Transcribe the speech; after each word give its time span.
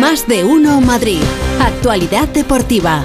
Más 0.00 0.28
de 0.28 0.44
uno 0.44 0.82
Madrid. 0.82 1.22
Actualidad 1.58 2.28
deportiva. 2.28 3.02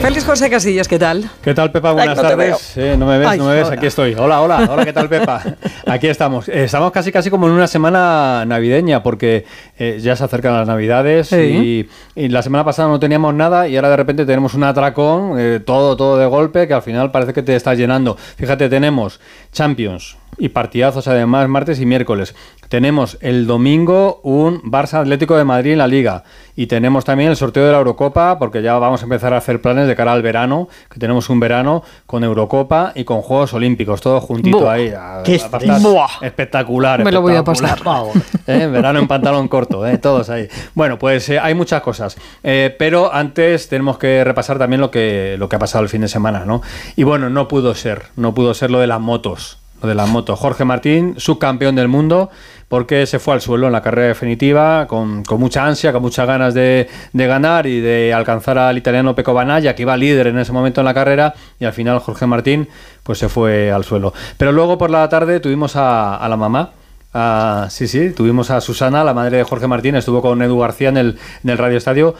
Félix 0.00 0.24
José 0.24 0.50
Casillas, 0.50 0.88
¿qué 0.88 0.98
tal? 0.98 1.30
¿Qué 1.42 1.54
tal, 1.54 1.70
Pepa? 1.70 1.92
Buenas 1.92 2.16
no 2.16 2.22
tardes. 2.22 2.76
Eh, 2.76 2.96
no 2.98 3.06
me 3.06 3.18
ves, 3.18 3.38
no 3.38 3.46
me 3.46 3.54
ves, 3.54 3.70
aquí 3.70 3.86
estoy. 3.86 4.14
Hola, 4.14 4.40
hola, 4.40 4.68
hola, 4.68 4.84
¿qué 4.84 4.92
tal, 4.92 5.08
Pepa? 5.08 5.40
Aquí 5.86 6.08
estamos. 6.08 6.48
Eh, 6.48 6.64
estamos 6.64 6.90
casi, 6.90 7.12
casi 7.12 7.30
como 7.30 7.46
en 7.46 7.52
una 7.52 7.68
semana 7.68 8.44
navideña, 8.44 9.00
porque 9.00 9.44
eh, 9.78 10.00
ya 10.02 10.16
se 10.16 10.24
acercan 10.24 10.54
las 10.54 10.66
navidades 10.66 11.32
y, 11.32 11.88
y, 12.16 12.28
la 12.28 12.42
semana 12.42 12.64
pasada 12.64 12.88
no 12.88 12.98
teníamos 12.98 13.32
nada 13.32 13.68
y 13.68 13.76
ahora 13.76 13.90
de 13.90 13.96
repente 13.96 14.26
tenemos 14.26 14.54
un 14.54 14.64
atracón, 14.64 15.62
todo, 15.64 15.96
todo 15.96 16.18
de 16.18 16.26
golpe, 16.26 16.66
que 16.66 16.74
al 16.74 16.82
final 16.82 17.12
parece 17.12 17.32
que 17.32 17.44
te 17.44 17.54
está 17.54 17.74
llenando. 17.74 18.16
Fíjate, 18.16 18.68
tenemos 18.68 19.20
Champions, 19.52 20.16
y 20.38 20.48
partidazos 20.48 21.08
además 21.08 21.48
martes 21.48 21.80
y 21.80 21.86
miércoles. 21.86 22.34
Tenemos 22.68 23.18
el 23.20 23.46
domingo 23.46 24.20
un 24.22 24.62
Barça 24.62 24.94
Atlético 24.94 25.36
de 25.36 25.44
Madrid 25.44 25.72
en 25.72 25.78
la 25.78 25.86
Liga 25.86 26.24
y 26.56 26.68
tenemos 26.68 27.04
también 27.04 27.28
el 27.28 27.36
sorteo 27.36 27.66
de 27.66 27.72
la 27.72 27.78
Eurocopa 27.78 28.38
porque 28.38 28.62
ya 28.62 28.78
vamos 28.78 29.02
a 29.02 29.04
empezar 29.04 29.34
a 29.34 29.36
hacer 29.36 29.60
planes 29.60 29.86
de 29.86 29.94
cara 29.94 30.12
al 30.12 30.22
verano, 30.22 30.68
que 30.90 30.98
tenemos 30.98 31.28
un 31.28 31.38
verano 31.38 31.82
con 32.06 32.24
Eurocopa 32.24 32.92
y 32.94 33.04
con 33.04 33.20
Juegos 33.20 33.52
Olímpicos, 33.52 34.00
todo 34.00 34.20
juntito 34.20 34.70
ahí. 34.70 34.92
Qué 35.22 35.34
espectacular. 35.34 37.04
Me 37.04 37.12
lo 37.12 37.20
voy 37.20 37.36
a 37.36 37.44
pasar. 37.44 37.80
¿Eh? 38.46 38.66
Verano 38.66 39.00
en 39.00 39.06
pantalón 39.06 39.48
corto, 39.48 39.86
¿eh? 39.86 39.98
todos 39.98 40.30
ahí. 40.30 40.48
Bueno, 40.74 40.98
pues 40.98 41.28
eh, 41.28 41.38
hay 41.38 41.54
muchas 41.54 41.82
cosas, 41.82 42.16
eh, 42.42 42.74
pero 42.78 43.12
antes 43.12 43.68
tenemos 43.68 43.98
que 43.98 44.24
repasar 44.24 44.58
también 44.58 44.80
lo 44.80 44.90
que, 44.90 45.36
lo 45.38 45.48
que 45.48 45.56
ha 45.56 45.58
pasado 45.58 45.84
el 45.84 45.90
fin 45.90 46.00
de 46.00 46.08
semana, 46.08 46.44
¿no? 46.46 46.62
Y 46.96 47.02
bueno, 47.02 47.28
no 47.28 47.48
pudo 47.48 47.74
ser, 47.74 48.04
no 48.16 48.34
pudo 48.34 48.54
ser 48.54 48.70
lo 48.70 48.80
de 48.80 48.86
las 48.86 49.00
motos 49.00 49.61
de 49.86 49.94
la 49.94 50.06
moto. 50.06 50.36
Jorge 50.36 50.64
Martín, 50.64 51.14
subcampeón 51.18 51.74
del 51.74 51.88
mundo, 51.88 52.30
porque 52.68 53.06
se 53.06 53.18
fue 53.18 53.34
al 53.34 53.40
suelo 53.40 53.66
en 53.66 53.72
la 53.72 53.82
carrera 53.82 54.08
definitiva, 54.08 54.86
con, 54.86 55.24
mucha 55.38 55.66
ansia, 55.66 55.92
con 55.92 56.02
muchas 56.02 56.26
ganas 56.26 56.54
de, 56.54 56.88
ganar 57.12 57.66
y 57.66 57.80
de 57.80 58.14
alcanzar 58.14 58.58
al 58.58 58.78
italiano 58.78 59.14
Peco 59.14 59.34
Banaya, 59.34 59.74
que 59.74 59.82
iba 59.82 59.96
líder 59.96 60.28
en 60.28 60.38
ese 60.38 60.52
momento 60.52 60.80
en 60.80 60.86
la 60.86 60.94
carrera, 60.94 61.34
y 61.60 61.64
al 61.64 61.72
final 61.72 61.98
Jorge 61.98 62.26
Martín 62.26 62.68
pues 63.02 63.18
se 63.18 63.28
fue 63.28 63.70
al 63.70 63.84
suelo. 63.84 64.14
Pero 64.38 64.52
luego 64.52 64.78
por 64.78 64.90
la 64.90 65.08
tarde 65.08 65.40
tuvimos 65.40 65.72
a, 65.76 66.26
la 66.28 66.36
mamá. 66.36 67.68
sí, 67.68 67.88
sí, 67.88 68.10
tuvimos 68.10 68.50
a 68.50 68.60
Susana, 68.60 69.04
la 69.04 69.12
madre 69.12 69.38
de 69.38 69.44
Jorge 69.44 69.66
Martín, 69.66 69.96
estuvo 69.96 70.22
con 70.22 70.40
Edu 70.40 70.58
García 70.58 70.88
en 70.88 70.96
el, 70.96 71.18
en 71.44 71.50
el 71.50 71.58
Radio 71.58 71.78
Estadio 71.78 72.14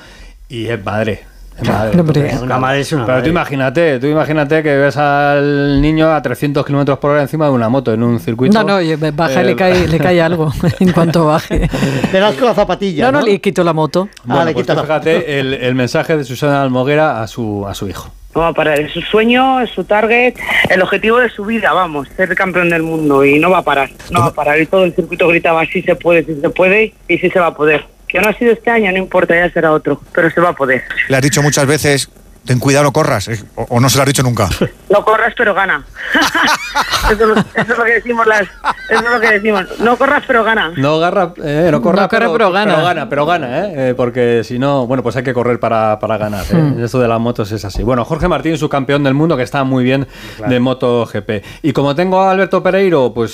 y 0.48 0.66
es 0.66 0.84
madre, 0.84 1.31
una 1.61 2.58
madre 2.58 2.81
es 2.81 2.92
una 2.92 3.06
Pero 3.06 3.22
tú 3.22 3.28
imagínate, 3.28 3.98
tú 4.00 4.06
imagínate 4.06 4.62
que 4.62 4.77
ves 4.77 4.97
al 4.97 5.81
niño 5.81 6.12
a 6.12 6.20
300 6.20 6.64
kilómetros 6.64 6.98
por 6.98 7.11
hora 7.11 7.22
encima 7.22 7.47
de 7.47 7.53
una 7.53 7.69
moto 7.69 7.92
en 7.92 8.03
un 8.03 8.20
circuito. 8.20 8.62
No, 8.62 8.81
no, 8.81 9.12
baja 9.12 9.42
y 9.42 9.47
le 9.47 9.56
cae, 9.56 9.86
le 9.86 9.98
cae 9.98 10.20
algo 10.23 10.53
en 10.80 10.92
cuanto 10.92 11.27
baje. 11.27 11.69
Le 12.12 12.19
das 12.19 12.34
con 12.34 12.47
la 12.47 12.55
zapatilla. 12.55 13.11
No, 13.11 13.20
no, 13.20 13.27
le 13.27 13.41
quito 13.41 13.62
la 13.64 13.73
moto. 13.73 14.08
ah, 14.28 14.45
le 14.45 14.53
pues 14.53 14.67
fíjate 14.67 15.41
el, 15.41 15.55
el, 15.55 15.75
mensaje 15.75 16.17
de 16.17 16.25
Susana 16.25 16.62
Almoguera 16.62 17.23
a 17.23 17.27
su, 17.27 17.67
a 17.67 17.75
su 17.75 17.89
hijo. 17.89 18.12
No 18.34 18.41
va 18.41 18.48
a 18.48 18.53
parar, 18.55 18.80
es 18.80 18.92
su 18.92 19.03
sueño, 19.03 19.61
es 19.61 19.69
su 19.70 19.84
target, 19.84 20.34
el 20.70 20.80
objetivo 20.80 21.19
de 21.19 21.28
su 21.28 21.45
vida, 21.45 21.75
vamos, 21.75 22.08
ser 22.17 22.34
campeón 22.34 22.70
del 22.70 22.83
mundo 22.83 23.27
y 23.27 23.39
no 23.39 23.50
va 23.50 23.58
a 23.58 23.62
parar, 23.62 23.91
no 24.11 24.20
va 24.20 24.27
a 24.27 24.33
parar. 24.33 24.58
Y 24.58 24.64
todo 24.64 24.84
el 24.84 24.95
circuito 24.95 25.28
gritaba, 25.28 25.67
sí 25.67 25.83
se 25.83 25.95
puede, 25.97 26.25
sí 26.25 26.41
se 26.41 26.48
puede 26.48 26.95
y 27.08 27.19
sí 27.19 27.28
se 27.28 27.39
va 27.39 27.48
a 27.48 27.55
poder. 27.55 27.84
Que 28.12 28.20
no 28.20 28.28
ha 28.28 28.34
sido 28.34 28.52
este 28.52 28.68
año, 28.70 28.92
no 28.92 28.98
importa, 28.98 29.34
ya 29.34 29.50
será 29.50 29.72
otro, 29.72 29.98
pero 30.12 30.30
se 30.30 30.38
va 30.38 30.50
a 30.50 30.52
poder. 30.52 30.82
Le 31.08 31.16
has 31.16 31.22
dicho 31.22 31.42
muchas 31.42 31.66
veces 31.66 32.10
ten 32.44 32.58
cuidado, 32.58 32.84
no 32.84 32.92
corras. 32.92 33.28
O, 33.54 33.80
no 33.80 33.88
se 33.88 33.96
lo 33.96 34.02
has 34.02 34.08
dicho 34.08 34.22
nunca? 34.22 34.48
No 34.92 35.02
corras, 35.06 35.32
pero 35.34 35.54
gana. 35.54 35.86
eso, 37.10 37.34
es 37.54 37.68
lo 37.68 37.84
que 37.84 37.92
decimos 37.92 38.26
las. 38.26 38.42
Eso 38.42 39.02
es 39.02 39.10
lo 39.10 39.20
que 39.20 39.30
decimos. 39.30 39.64
No 39.78 39.96
corras, 39.96 40.22
pero 40.26 40.44
gana. 40.44 40.74
No, 40.76 40.96
agarra, 40.96 41.32
eh, 41.42 41.70
no 41.72 41.80
corras, 41.80 42.08
pero, 42.10 42.30
gana. 42.52 42.74
Pero 42.74 42.84
gana, 42.84 43.08
pero 43.08 43.24
gana, 43.24 43.60
¿eh? 43.60 43.72
¿eh? 43.74 43.94
porque 43.96 44.44
si 44.44 44.58
no, 44.58 44.86
bueno, 44.86 45.02
pues 45.02 45.16
hay 45.16 45.22
que 45.22 45.32
correr 45.32 45.58
para, 45.58 45.98
para 45.98 46.18
ganar. 46.18 46.44
¿eh? 46.50 46.56
Hmm. 46.56 46.84
Esto 46.84 47.00
de 47.00 47.08
las 47.08 47.18
motos 47.18 47.50
es 47.52 47.64
así. 47.64 47.82
Bueno, 47.82 48.04
Jorge 48.04 48.28
Martín, 48.28 48.58
su 48.58 48.68
campeón 48.68 49.02
del 49.02 49.14
mundo, 49.14 49.34
que 49.34 49.44
está 49.44 49.64
muy 49.64 49.82
bien 49.82 50.06
de 50.46 50.60
MotoGP. 50.60 51.30
Y 51.62 51.72
como 51.72 51.94
tengo 51.94 52.20
a 52.20 52.30
Alberto 52.30 52.62
Pereiro, 52.62 53.14
pues 53.14 53.33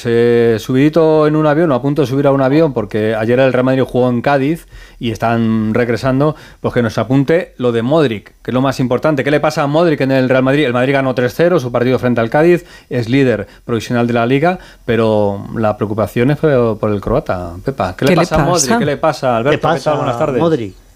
subidito 0.62 1.26
en 1.26 1.34
un 1.34 1.46
avión, 1.48 1.72
o 1.72 1.74
a 1.74 1.82
punto 1.82 2.02
de 2.02 2.06
subir 2.06 2.28
a 2.28 2.30
un 2.30 2.40
avión, 2.40 2.72
porque 2.72 3.16
ayer 3.16 3.40
el 3.40 3.52
Real 3.52 3.64
Madrid 3.64 3.82
jugó 3.82 4.08
en 4.10 4.22
Cádiz 4.22 4.68
y 5.00 5.10
están 5.10 5.74
regresando, 5.74 6.36
pues 6.60 6.72
que 6.72 6.82
nos 6.82 6.98
apunte 6.98 7.54
lo 7.56 7.72
de 7.72 7.82
Modric, 7.82 8.37
que 8.48 8.50
es 8.50 8.54
lo 8.54 8.62
más 8.62 8.80
importante 8.80 9.24
¿Qué 9.24 9.30
le 9.30 9.40
pasa 9.40 9.62
a 9.62 9.66
Modric 9.66 10.00
en 10.00 10.10
el 10.10 10.26
Real 10.26 10.42
Madrid? 10.42 10.64
El 10.64 10.72
Madrid 10.72 10.94
ganó 10.94 11.14
3-0 11.14 11.60
su 11.60 11.70
partido 11.70 11.98
frente 11.98 12.22
al 12.22 12.30
Cádiz, 12.30 12.64
es 12.88 13.06
líder 13.06 13.46
provisional 13.66 14.06
de 14.06 14.14
la 14.14 14.24
liga, 14.24 14.58
pero 14.86 15.44
la 15.54 15.76
preocupación 15.76 16.30
es 16.30 16.38
por 16.38 16.90
el 16.90 17.00
croata. 17.02 17.52
Pepa, 17.62 17.94
¿qué, 17.94 18.06
le, 18.06 18.16
pasa 18.16 18.36
a 18.36 18.44
Modric? 18.46 18.78
¿Qué 18.78 18.86
le 18.86 18.96
pasa, 18.96 19.36
Alberto? 19.36 19.68
¿Qué, 19.68 19.90
Buenas 19.90 20.18
tardes. 20.18 20.40
Modric. 20.40 20.87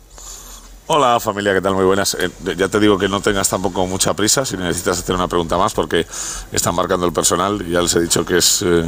Hola 0.95 1.19
familia, 1.21 1.55
¿qué 1.55 1.63
tal? 1.63 1.75
Muy 1.75 1.87
buenas. 1.87 2.15
Eh, 2.21 2.29
ya 2.55 2.69
te 2.69 2.79
digo 2.79 2.99
que 2.99 3.09
no 3.09 3.23
tengas 3.23 3.49
tampoco 3.49 3.87
mucha 3.87 4.13
prisa 4.13 4.45
si 4.45 4.59
necesitas 4.59 4.99
hacer 4.99 5.15
una 5.15 5.27
pregunta 5.27 5.57
más 5.57 5.73
porque 5.73 6.07
están 6.53 6.75
marcando 6.75 7.07
el 7.07 7.15
personal 7.15 7.67
ya 7.67 7.81
les 7.81 7.97
he 7.97 8.03
dicho 8.03 8.27
que 8.27 8.37
es 8.37 8.61
eh, 8.61 8.85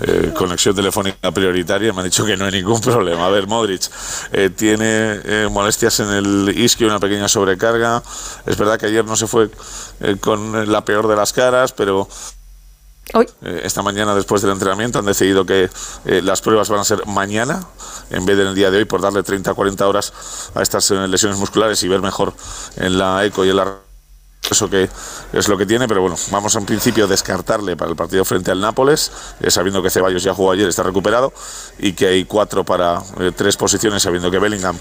eh, 0.00 0.32
conexión 0.36 0.74
telefónica 0.74 1.30
prioritaria 1.30 1.92
me 1.92 2.00
han 2.00 2.06
dicho 2.06 2.26
que 2.26 2.36
no 2.36 2.46
hay 2.46 2.50
ningún 2.50 2.80
problema. 2.90 3.26
A 3.26 3.30
ver, 3.30 3.46
Modric 3.46 3.88
tiene 4.56 5.48
molestias 5.48 6.00
en 6.00 6.10
el 6.10 6.52
isquio, 6.56 6.88
una 6.88 6.98
pequeña 6.98 7.28
sobrecarga. 7.28 8.02
Es 8.44 8.56
verdad 8.56 8.76
que 8.76 8.86
ayer 8.86 9.04
no 9.04 9.14
se 9.14 9.28
fue 9.28 9.48
con 10.18 10.72
la 10.72 10.84
peor 10.84 11.06
de 11.06 11.14
las 11.14 11.32
caras, 11.32 11.70
pero 11.70 12.08
eh, 13.14 13.60
esta 13.64 13.82
mañana, 13.82 14.14
después 14.14 14.42
del 14.42 14.50
entrenamiento, 14.50 14.98
han 14.98 15.06
decidido 15.06 15.46
que 15.46 15.70
eh, 16.04 16.22
las 16.22 16.40
pruebas 16.40 16.68
van 16.68 16.80
a 16.80 16.84
ser 16.84 17.06
mañana, 17.06 17.64
en 18.10 18.26
vez 18.26 18.36
de 18.36 18.42
en 18.42 18.48
el 18.48 18.54
día 18.54 18.70
de 18.70 18.78
hoy, 18.78 18.84
por 18.84 19.00
darle 19.00 19.22
30 19.22 19.54
40 19.54 19.86
horas 19.86 20.12
a 20.54 20.62
estas 20.62 20.90
eh, 20.90 21.08
lesiones 21.08 21.38
musculares 21.38 21.82
y 21.82 21.88
ver 21.88 22.02
mejor 22.02 22.34
en 22.76 22.98
la 22.98 23.24
eco 23.24 23.44
y 23.44 23.50
en 23.50 23.56
la 23.56 23.78
eso 24.48 24.70
que 24.70 24.88
es 25.32 25.48
lo 25.48 25.58
que 25.58 25.66
tiene, 25.66 25.88
pero 25.88 26.02
bueno, 26.02 26.14
vamos 26.30 26.54
en 26.54 26.64
principio 26.64 27.06
a 27.06 27.08
descartarle 27.08 27.76
para 27.76 27.90
el 27.90 27.96
partido 27.96 28.24
frente 28.24 28.52
al 28.52 28.60
Nápoles, 28.60 29.10
sabiendo 29.48 29.82
que 29.82 29.90
Ceballos 29.90 30.22
ya 30.22 30.34
jugó 30.34 30.52
ayer, 30.52 30.68
está 30.68 30.84
recuperado, 30.84 31.32
y 31.80 31.94
que 31.94 32.06
hay 32.06 32.24
cuatro 32.26 32.62
para 32.62 33.02
tres 33.34 33.56
posiciones, 33.56 34.04
sabiendo 34.04 34.30
que 34.30 34.38
Bellingham 34.38 34.78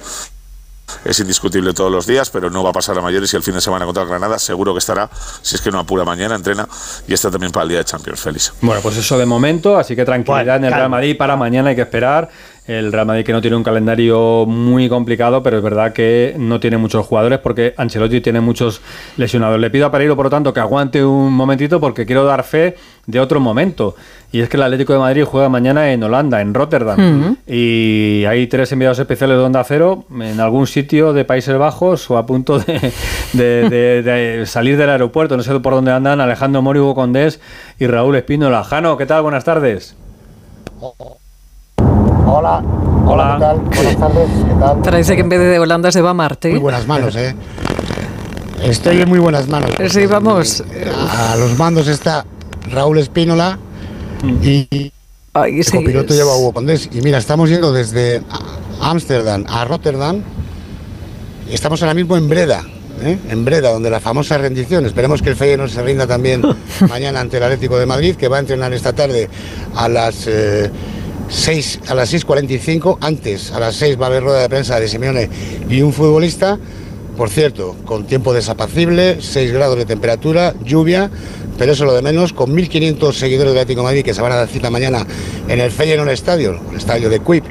es 1.04 1.20
indiscutible 1.20 1.74
todos 1.74 1.92
los 1.92 2.06
días, 2.06 2.30
pero 2.30 2.50
no 2.50 2.64
va 2.64 2.70
a 2.70 2.74
pasar 2.74 2.98
a 2.98 3.02
mayores 3.02 3.34
y 3.34 3.38
el 3.38 3.44
fin 3.44 3.54
de 3.54 3.62
semana 3.62 3.86
contra 3.86 4.06
Granada 4.06 4.40
seguro 4.40 4.74
que 4.74 4.80
estará, 4.80 5.10
si 5.42 5.56
es 5.56 5.62
que 5.62 5.72
no 5.72 5.80
apura 5.80 6.04
mañana, 6.04 6.36
entrena 6.36 6.68
y 7.08 7.14
está 7.14 7.30
también 7.32 7.52
para 7.52 7.64
el 7.64 7.70
día 7.70 7.78
de 7.80 7.86
Champions, 7.86 8.20
Félix. 8.20 8.54
Bueno, 8.62 8.82
pues 8.82 8.98
eso 8.98 9.18
de 9.18 9.26
momento, 9.26 9.78
así 9.78 9.96
que 9.96 10.06
tranquilidad 10.06 10.58
en 10.58 10.66
el 10.66 10.74
Real 10.74 10.90
Madrid, 10.90 11.18
para 11.18 11.36
mañana 11.36 11.70
hay 11.70 11.76
que 11.76 11.84
esperar 11.84 12.30
el 12.68 12.92
Real 12.92 13.06
Madrid 13.06 13.24
que 13.24 13.32
no 13.32 13.42
tiene 13.42 13.58
un 13.58 13.64
calendario 13.64 14.46
muy 14.48 14.90
complicado, 14.90 15.44
pero 15.44 15.58
es 15.58 15.64
verdad 15.64 15.94
que 15.94 16.36
no 16.38 16.60
tiene 16.60 16.78
muchos 16.78 17.06
jugadores 17.06 17.40
porque 17.40 17.74
Ancelotti 17.78 18.22
tiene 18.22 18.42
muchos 18.42 18.82
lesionados. 19.18 19.60
Le 19.60 19.70
pido 19.70 19.86
a 19.86 19.92
Pereiro, 19.92 20.16
por 20.16 20.26
lo 20.26 20.30
tanto, 20.30 20.54
que 20.54 20.60
aguante 20.60 21.06
un 21.06 21.34
momentito 21.34 21.80
porque 21.80 22.06
quiero 22.06 22.26
dar 22.26 22.44
fe 22.44 22.76
de 23.06 23.20
otro 23.20 23.40
momento. 23.40 23.96
Y 24.32 24.42
es 24.42 24.50
que 24.50 24.58
el 24.58 24.64
Atlético 24.64 24.94
de 24.94 25.00
Madrid 25.00 25.24
juega 25.24 25.48
mañana 25.48 25.92
en 25.92 26.04
Holanda, 26.04 26.42
en 26.42 26.54
Rotterdam. 26.54 27.38
Y 27.48 28.26
hay 28.26 28.48
tres 28.48 28.72
enviados 28.72 28.98
especiales 29.00 29.38
de 29.38 29.44
Onda 29.44 29.64
Cero 29.64 30.06
en 30.20 30.40
algún 30.40 30.68
sitio 30.68 31.14
de 31.14 31.24
Países 31.24 31.58
Bajos 31.58 32.10
o 32.10 32.18
a 32.18 32.26
punto 32.26 32.60
de, 32.60 34.44
salir 34.46 34.78
del 34.78 34.90
aeropuerto. 34.90 35.38
No 35.38 35.44
sé 35.44 35.58
por 35.60 35.74
dónde 35.74 35.92
andan 35.92 36.20
Alejandro 36.20 36.62
Mori, 36.62 36.80
Hugo 36.80 36.96
Condés 36.96 37.40
y 37.80 37.88
Raúl 37.88 38.16
Espínola. 38.16 38.64
Jano, 38.64 38.98
¿qué 38.98 39.06
tal? 39.06 39.22
Buenas 39.22 39.44
tardes. 39.44 39.96
Hola. 42.38 42.62
Hola, 43.08 43.34
¿qué 43.34 43.40
tal? 43.40 43.60
Buenas 43.60 43.98
tardes, 43.98 44.30
¿qué 44.46 44.60
tal? 44.60 44.82
Parece 44.82 45.16
que 45.16 45.22
en 45.22 45.30
vez 45.30 45.40
de 45.40 45.58
Holanda 45.58 45.90
se 45.90 46.02
va 46.02 46.10
a 46.10 46.14
Marte. 46.14 46.50
Muy 46.50 46.60
buenas 46.60 46.86
manos, 46.86 47.16
¿eh? 47.16 47.34
Estoy 48.62 49.00
en 49.00 49.08
muy 49.08 49.20
buenas 49.20 49.48
manos. 49.48 49.72
Sí, 49.88 50.06
vamos. 50.06 50.62
A 51.12 51.38
los 51.38 51.58
mandos 51.58 51.88
está 51.88 52.26
Raúl 52.70 52.98
Espínola 52.98 53.58
y 54.44 54.92
Ay, 55.32 55.62
el 55.62 55.72
copiloto 55.72 56.14
lleva 56.14 56.36
Hugo 56.36 56.52
Condés. 56.52 56.90
Y 56.92 57.00
mira, 57.00 57.20
estamos 57.20 57.50
yendo 57.50 57.72
desde 57.72 58.22
Ámsterdam 58.82 59.46
a 59.48 59.64
Rotterdam. 59.64 60.22
Estamos 61.50 61.82
ahora 61.84 61.94
mismo 61.94 62.18
en 62.18 62.28
Breda, 62.28 62.66
¿eh? 63.02 63.18
en 63.30 63.46
Breda, 63.46 63.72
donde 63.72 63.90
la 63.90 64.02
famosa 64.02 64.38
rendición. 64.38 64.86
Esperemos 64.86 65.22
que 65.22 65.30
el 65.30 65.38
Feyenoord 65.38 65.70
se 65.70 65.82
rinda 65.82 66.06
también 66.06 66.42
mañana 66.90 67.22
ante 67.22 67.38
el 67.38 67.44
Atlético 67.44 67.80
de 67.80 67.86
Madrid, 67.86 68.18
que 68.18 68.28
va 68.28 68.36
a 68.36 68.40
entrenar 68.42 68.74
esta 68.74 68.92
tarde 68.92 69.30
a 69.74 69.88
las... 69.88 70.28
Eh, 70.28 70.70
6, 71.30 71.80
a 71.88 71.96
las 71.96 72.14
6.45, 72.14 72.98
antes 73.02 73.52
a 73.52 73.60
las 73.60 73.76
6 73.76 74.00
va 74.00 74.06
a 74.06 74.10
haber 74.10 74.24
rueda 74.24 74.42
de 74.42 74.50
prensa 74.50 74.80
de 74.80 74.88
Simeone 74.88 75.30
y 75.70 75.82
un 75.82 75.94
futbolista, 75.94 76.60
por 77.18 77.30
cierto, 77.30 77.76
con 77.86 78.06
tiempo 78.06 78.34
desapacible, 78.34 79.18
6 79.22 79.52
grados 79.52 79.78
de 79.78 79.86
temperatura, 79.86 80.54
lluvia, 80.64 81.10
pero 81.58 81.72
eso 81.72 81.86
lo 81.86 81.94
de 81.94 82.02
menos, 82.02 82.34
con 82.34 82.56
1.500 82.56 83.14
seguidores 83.14 83.54
de 83.54 83.60
Atlético 83.62 83.82
de 83.82 83.86
Madrid 83.86 84.04
que 84.04 84.14
se 84.14 84.22
van 84.22 84.34
a 84.34 84.36
dar 84.36 84.48
cita 84.48 84.70
mañana 84.70 85.06
en 85.48 85.60
el 85.60 85.72
Feyenoord 85.72 86.10
Estadio, 86.10 86.60
el 86.72 86.78
estadio 86.78 87.10
de 87.10 87.20
Quip, 87.20 87.46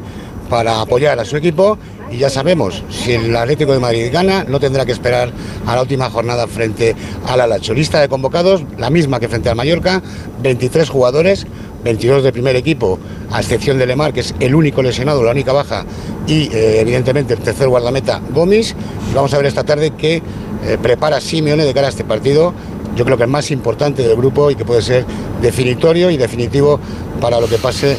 para 0.49 0.81
apoyar 0.81 1.19
a 1.19 1.25
su 1.25 1.37
equipo 1.37 1.79
y 2.11 2.19
ya 2.19 2.31
sabemos, 2.31 2.85
si 2.91 3.13
el 3.13 3.35
Atlético 3.35 3.73
de 3.73 3.81
Madrid 3.81 4.11
gana, 4.13 4.45
no 4.45 4.61
tendrá 4.61 4.85
que 4.85 4.93
esperar 4.93 5.33
a 5.67 5.75
la 5.75 5.83
última 5.83 6.11
jornada 6.11 6.47
frente 6.47 6.95
al 7.27 7.41
Alacho. 7.41 7.75
Lista 7.75 8.01
de 8.01 8.09
convocados, 8.09 8.63
la 8.79 8.91
misma 8.91 9.19
que 9.19 9.29
frente 9.29 9.49
al 9.49 9.57
Mallorca, 9.57 10.03
23 10.43 10.89
jugadores, 10.89 11.47
22 11.85 12.23
de 12.25 12.33
primer 12.33 12.57
equipo, 12.57 12.99
a 13.31 13.41
excepción 13.41 13.79
de 13.79 13.87
Lemar, 13.87 14.13
que 14.13 14.21
es 14.21 14.35
el 14.41 14.55
único 14.55 14.83
lesionado, 14.83 15.23
la 15.23 15.31
única 15.33 15.53
baja, 15.53 15.85
y 16.27 16.49
eh, 16.53 16.81
evidentemente 16.81 17.35
el 17.35 17.41
tercer 17.41 17.69
guardameta. 17.69 18.21
Y 18.35 19.15
vamos 19.15 19.33
a 19.35 19.37
ver 19.37 19.47
esta 19.47 19.65
tarde 19.65 19.93
qué 19.97 20.23
eh, 20.67 20.79
prepara 20.81 21.21
Simeone 21.21 21.65
de 21.65 21.75
cara 21.75 21.89
a 21.89 21.91
este 21.91 22.05
partido. 22.05 22.55
Yo 22.97 23.05
creo 23.05 23.17
que 23.17 23.25
el 23.25 23.31
más 23.31 23.51
importante 23.51 24.03
del 24.03 24.17
grupo 24.17 24.51
y 24.51 24.55
que 24.55 24.65
puede 24.65 24.81
ser 24.83 25.05
definitorio 25.43 26.11
y 26.11 26.17
definitivo 26.17 26.81
para 27.21 27.41
lo 27.41 27.49
que 27.49 27.59
pase 27.59 27.97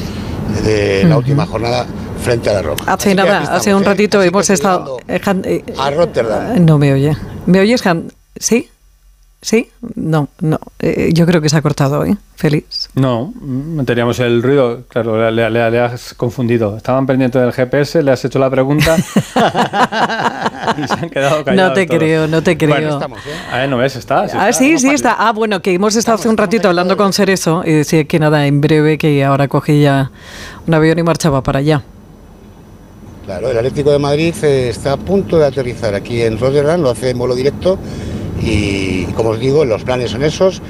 de 0.64 1.04
la 1.04 1.18
última 1.18 1.46
jornada 1.46 1.86
frente 2.24 2.50
a 2.50 2.54
la 2.54 2.62
Roma. 2.62 2.82
Hace 2.88 3.10
Así 3.10 3.16
nada, 3.16 3.40
estamos, 3.42 3.60
hace 3.62 3.76
un 3.76 3.84
¿eh? 3.84 3.86
ratito 3.86 4.24
hemos 4.24 4.50
estado... 4.50 4.98
eh, 5.08 5.64
A 5.78 5.92
Rotterdam. 5.92 6.66
No 6.66 6.78
me 6.78 6.94
oye. 6.94 7.16
¿Me 7.46 7.60
oyes, 7.60 7.86
Han? 7.86 8.12
¿Sí? 8.40 8.70
¿Sí? 9.46 9.70
No, 9.94 10.28
no. 10.42 10.58
Eh, 10.80 11.12
yo 11.14 11.28
creo 11.28 11.40
que 11.40 11.50
se 11.50 11.56
ha 11.58 11.62
cortado 11.62 12.00
hoy. 12.00 12.18
Feliz. 12.36 12.90
No, 12.96 13.32
teníamos 13.86 14.20
el 14.20 14.42
ruido, 14.42 14.86
claro, 14.88 15.30
le, 15.30 15.52
le- 15.52 15.70
le 15.70 15.80
has 15.80 16.16
confundido. 16.16 16.76
Estaban 16.76 17.06
pendientes 17.06 17.40
del 17.40 17.54
GPS, 17.54 18.02
le 18.02 18.12
has 18.12 18.26
hecho 18.26 18.40
la 18.40 18.50
pregunta 18.50 18.96
y 20.78 20.88
se 20.88 20.94
han 20.96 21.10
quedado 21.12 21.44
callados. 21.46 21.70
No 21.70 21.74
te 21.76 21.86
todos. 21.86 22.00
creo, 22.00 22.28
no 22.28 22.42
te 22.42 22.58
creo. 22.58 22.70
Bueno, 22.72 22.90
Estamos, 22.96 23.20
¿eh? 23.20 23.32
a 23.52 23.58
ver, 23.60 23.70
no 23.70 23.78
ves, 23.78 23.96
está. 23.96 24.26
Ah, 24.34 24.52
sí, 24.52 24.80
sí 24.80 24.90
está. 24.90 25.16
Ah, 25.20 25.32
bueno, 25.32 25.62
que 25.62 25.74
hemos 25.76 25.96
estado 25.96 26.16
hace 26.18 26.28
un 26.28 26.38
ratito 26.38 26.68
hablando 26.68 26.98
con 26.98 27.14
Cerezo 27.14 27.62
y 27.64 27.72
decía 27.72 28.04
que 28.06 28.18
nada, 28.18 28.48
en 28.48 28.62
breve, 28.62 28.98
que 28.98 29.24
ahora 29.24 29.48
cogía 29.48 30.10
un 30.66 30.74
avión 30.74 30.98
y 30.98 31.04
marchaba 31.04 31.44
para 31.44 31.60
allá. 31.60 31.84
Claro, 33.26 33.50
el 33.52 33.58
Atlético 33.58 33.92
de 33.92 34.00
Madrid 34.00 34.34
eh, 34.44 34.70
está 34.70 34.94
a 34.94 34.98
punto 34.98 35.38
de 35.38 35.46
aterrizar 35.46 35.94
aquí 35.94 36.22
en 36.24 36.40
Rotterdam, 36.40 36.82
lo 36.82 36.90
hace 36.90 37.12
en 37.12 37.18
vuelo 37.20 37.36
directo 37.36 37.78
y 38.42 39.06
como 39.16 39.30
os 39.32 39.40
digo, 39.40 39.66
los 39.66 39.84
planes 39.84 40.12
son 40.12 40.24
esos. 40.24 40.62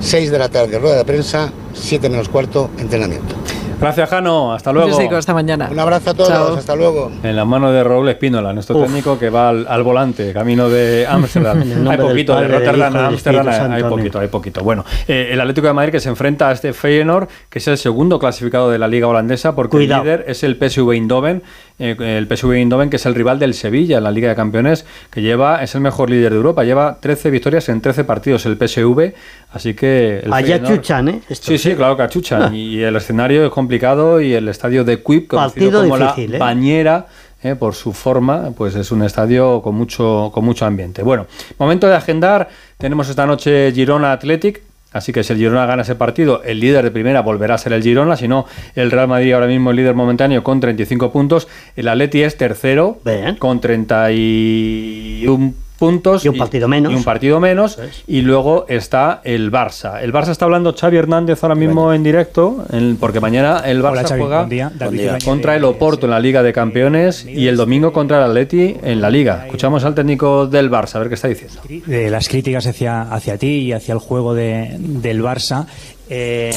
6 0.00 0.30
de 0.30 0.38
la 0.38 0.48
tarde, 0.48 0.78
rueda 0.78 0.96
de 0.96 1.04
prensa, 1.04 1.50
7 1.72 2.10
menos 2.10 2.28
cuarto, 2.28 2.70
entrenamiento. 2.78 3.34
Gracias, 3.80 4.08
Jano. 4.08 4.52
Hasta 4.52 4.72
luego. 4.72 5.16
Hasta 5.16 5.34
mañana. 5.34 5.68
Un 5.70 5.78
abrazo 5.78 6.10
a 6.10 6.14
todos, 6.14 6.28
Chao. 6.30 6.56
hasta 6.56 6.76
luego. 6.76 7.10
En 7.22 7.36
la 7.36 7.44
mano 7.44 7.72
de 7.72 7.82
Raúl 7.84 8.08
Espínola, 8.08 8.52
nuestro 8.52 8.80
técnico 8.82 9.18
que 9.18 9.30
va 9.30 9.50
al, 9.50 9.66
al 9.68 9.82
volante, 9.82 10.32
camino 10.32 10.68
de 10.68 11.06
Ámsterdam. 11.06 11.62
En 11.64 11.72
el 11.72 11.88
hay 11.88 11.98
poquito, 11.98 12.40
de 12.40 12.48
Rotterdam 12.48 12.96
a 12.96 13.06
Ámsterdam 13.08 13.72
hay, 13.72 13.82
poquito, 13.82 14.18
hay 14.20 14.28
poquito. 14.28 14.62
Bueno, 14.62 14.84
eh, 15.08 15.28
el 15.32 15.40
Atlético 15.40 15.66
de 15.66 15.72
Madrid 15.72 15.92
que 15.92 16.00
se 16.00 16.08
enfrenta 16.08 16.48
a 16.48 16.52
este 16.52 16.72
Feyenoord, 16.72 17.28
que 17.50 17.58
es 17.58 17.68
el 17.68 17.78
segundo 17.78 18.18
clasificado 18.18 18.70
de 18.70 18.78
la 18.78 18.88
liga 18.88 19.06
holandesa, 19.06 19.54
porque 19.54 19.76
Cuidado. 19.76 20.02
el 20.02 20.08
líder 20.08 20.24
es 20.28 20.42
el 20.44 20.56
PSV 20.56 20.92
Eindhoven, 20.92 21.42
eh, 21.78 21.96
el 21.98 22.26
PSV 22.28 22.52
Eindhoven 22.52 22.88
que 22.90 22.96
es 22.96 23.06
el 23.06 23.14
rival 23.14 23.38
del 23.38 23.54
Sevilla 23.54 23.98
en 23.98 24.04
la 24.04 24.10
Liga 24.10 24.28
de 24.28 24.34
Campeones, 24.34 24.84
que 25.10 25.22
lleva 25.22 25.62
es 25.62 25.74
el 25.74 25.80
mejor 25.80 26.10
líder 26.10 26.30
de 26.30 26.36
Europa, 26.36 26.64
lleva 26.64 26.98
13 27.00 27.30
victorias 27.30 27.68
en 27.68 27.80
13 27.80 28.04
partidos 28.04 28.46
el 28.46 28.56
PSV, 28.56 29.12
así 29.52 29.74
que 29.74 30.20
el 30.20 30.32
Allá 30.32 30.58
Feyenoord- 30.62 30.76
chuchan, 30.76 31.08
¿eh? 31.08 31.20
Sí, 31.30 31.58
sí, 31.58 31.74
claro 31.74 31.96
que 31.96 32.02
achuchan. 32.04 32.54
Y 32.54 32.80
el 32.80 32.94
escenario 32.96 33.44
es 33.44 33.50
complicado 33.50 34.20
y 34.20 34.34
el 34.34 34.48
estadio 34.48 34.84
de 34.84 35.02
Quip, 35.02 35.28
conocido 35.28 35.82
como 35.82 35.98
difícil, 35.98 36.30
la 36.32 36.36
¿eh? 36.36 36.40
Bañera, 36.40 37.06
eh, 37.42 37.56
por 37.56 37.74
su 37.74 37.92
forma, 37.92 38.52
pues 38.56 38.74
es 38.74 38.90
un 38.90 39.02
estadio 39.02 39.60
con 39.60 39.74
mucho, 39.74 40.30
con 40.32 40.44
mucho 40.44 40.64
ambiente. 40.64 41.02
Bueno, 41.02 41.26
momento 41.58 41.86
de 41.86 41.94
agendar. 41.94 42.48
Tenemos 42.78 43.08
esta 43.08 43.26
noche 43.26 43.70
Girona 43.72 44.12
Athletic. 44.12 44.62
Así 44.94 45.12
que 45.12 45.22
si 45.24 45.32
el 45.32 45.38
Girona 45.40 45.66
gana 45.66 45.82
ese 45.82 45.96
partido, 45.96 46.42
el 46.44 46.60
líder 46.60 46.84
de 46.84 46.90
primera 46.92 47.20
volverá 47.20 47.56
a 47.56 47.58
ser 47.58 47.72
el 47.74 47.82
Girona. 47.82 48.16
Si 48.16 48.28
no, 48.28 48.46
el 48.74 48.90
Real 48.90 49.08
Madrid 49.08 49.32
ahora 49.32 49.48
mismo 49.48 49.70
es 49.70 49.76
líder 49.76 49.94
momentáneo 49.94 50.42
con 50.42 50.60
35 50.60 51.12
puntos. 51.12 51.48
El 51.76 51.88
Atleti 51.88 52.22
es 52.22 52.36
tercero 52.36 52.98
Bien. 53.04 53.36
con 53.36 53.60
31 53.60 55.52
puntos. 55.78 56.24
Y 56.24 56.28
un 56.28 56.38
partido 56.38 56.68
menos. 56.68 56.92
Y 56.92 56.94
un 56.96 57.04
partido 57.04 57.40
menos. 57.40 57.78
Y 58.06 58.20
luego 58.22 58.64
está 58.68 59.20
el 59.24 59.50
Barça. 59.50 60.00
El 60.02 60.12
Barça 60.12 60.28
está 60.30 60.44
hablando 60.44 60.72
Xavi 60.74 60.96
Hernández 60.96 61.42
ahora 61.42 61.54
mismo 61.54 61.92
en 61.92 62.02
directo, 62.02 62.64
en- 62.70 62.96
porque 62.96 63.20
mañana 63.20 63.62
el 63.66 63.82
Barça 63.82 63.90
Hola, 63.90 64.02
Xavi. 64.04 64.20
juega 64.20 64.38
Buen 64.38 64.96
día. 64.96 65.18
Contra 65.24 65.56
el 65.56 65.64
Oporto 65.64 66.06
en 66.06 66.10
la 66.10 66.20
Liga 66.20 66.42
de 66.42 66.52
Campeones 66.52 67.26
y 67.26 67.48
el 67.48 67.56
domingo 67.56 67.92
contra 67.92 68.18
el 68.18 68.30
Atleti 68.30 68.76
en 68.82 69.00
la 69.00 69.10
Liga. 69.10 69.42
Escuchamos 69.46 69.84
al 69.84 69.94
técnico 69.94 70.46
del 70.46 70.70
Barça, 70.70 70.96
a 70.96 70.98
ver 71.00 71.08
qué 71.08 71.14
está 71.14 71.28
diciendo. 71.28 71.60
de 71.86 72.10
las 72.10 72.28
críticas 72.28 72.66
hacia, 72.66 73.02
hacia 73.02 73.36
ti 73.36 73.48
y 73.48 73.72
hacia 73.72 73.92
el 73.94 73.98
juego 73.98 74.34
de- 74.34 74.76
del 74.78 75.22
Barça. 75.22 75.66
Eh, 76.08 76.52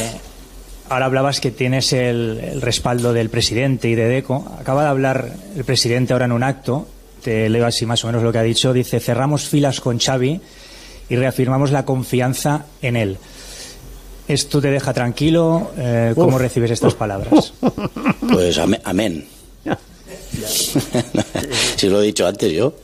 ahora 0.88 1.06
hablabas 1.06 1.40
que 1.40 1.50
tienes 1.50 1.92
el, 1.92 2.40
el 2.52 2.60
respaldo 2.62 3.12
del 3.12 3.30
presidente 3.30 3.88
y 3.88 3.94
de 3.94 4.04
Deco. 4.08 4.44
Acaba 4.60 4.82
de 4.84 4.88
hablar 4.88 5.28
el 5.56 5.64
presidente 5.64 6.12
ahora 6.12 6.26
en 6.26 6.32
un 6.32 6.42
acto. 6.42 6.86
Te 7.22 7.48
leo 7.48 7.66
así 7.66 7.86
más 7.86 8.04
o 8.04 8.06
menos 8.06 8.22
lo 8.22 8.30
que 8.32 8.38
ha 8.38 8.42
dicho. 8.42 8.72
Dice, 8.72 9.00
cerramos 9.00 9.48
filas 9.48 9.80
con 9.80 9.98
Xavi 9.98 10.40
y 11.08 11.16
reafirmamos 11.16 11.70
la 11.72 11.84
confianza 11.84 12.66
en 12.82 12.96
él. 12.96 13.16
¿Esto 14.28 14.60
te 14.60 14.70
deja 14.70 14.92
tranquilo? 14.92 15.72
Eh, 15.78 16.12
¿Cómo 16.14 16.36
Uf. 16.36 16.42
recibes 16.42 16.70
estas 16.70 16.94
palabras? 16.94 17.52
Pues 18.30 18.58
amé- 18.58 18.80
amén. 18.84 19.26
si 21.76 21.88
lo 21.88 22.02
he 22.02 22.06
dicho 22.06 22.26
antes 22.26 22.52
yo. 22.52 22.74